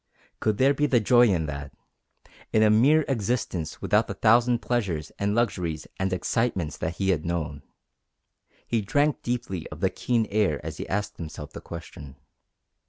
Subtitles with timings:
[0.39, 1.71] Could there be joy in that
[2.51, 7.23] in a mere existence without the thousand pleasures and luxuries and excitements that he had
[7.23, 7.61] known?
[8.65, 12.15] He drank deeply of the keen air as he asked himself the question.